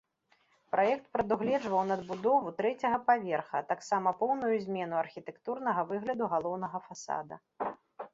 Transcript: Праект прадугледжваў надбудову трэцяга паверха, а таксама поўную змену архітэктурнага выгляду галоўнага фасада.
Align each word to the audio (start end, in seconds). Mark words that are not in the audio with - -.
Праект 0.75 1.03
прадугледжваў 1.15 1.81
надбудову 1.89 2.53
трэцяга 2.61 2.97
паверха, 3.09 3.55
а 3.61 3.67
таксама 3.73 4.13
поўную 4.21 4.49
змену 4.65 4.95
архітэктурнага 5.03 5.81
выгляду 5.93 6.31
галоўнага 6.33 6.77
фасада. 6.87 7.35